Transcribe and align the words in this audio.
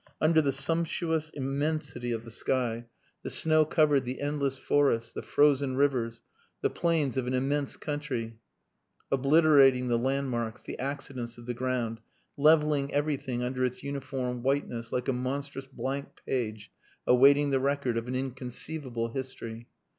Under 0.19 0.41
the 0.41 0.51
sumptuous 0.51 1.29
immensity 1.29 2.11
of 2.11 2.25
the 2.25 2.31
sky, 2.31 2.87
the 3.21 3.29
snow 3.29 3.65
covered 3.65 4.03
the 4.03 4.19
endless 4.19 4.57
forests, 4.57 5.11
the 5.13 5.21
frozen 5.21 5.75
rivers, 5.75 6.23
the 6.61 6.71
plains 6.71 7.17
of 7.17 7.27
an 7.27 7.35
immense 7.35 7.77
country, 7.77 8.39
obliterating 9.11 9.89
the 9.89 9.99
landmarks, 9.99 10.63
the 10.63 10.79
accidents 10.79 11.37
of 11.37 11.45
the 11.45 11.53
ground, 11.53 11.99
levelling 12.35 12.91
everything 12.91 13.43
under 13.43 13.63
its 13.63 13.83
uniform 13.83 14.41
whiteness, 14.41 14.91
like 14.91 15.07
a 15.07 15.13
monstrous 15.13 15.67
blank 15.67 16.07
page 16.25 16.71
awaiting 17.05 17.51
the 17.51 17.59
record 17.59 17.95
of 17.95 18.07
an 18.07 18.15
inconceivable 18.15 19.09
history. 19.09 19.67